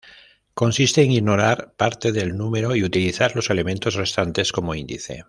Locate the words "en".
1.03-1.11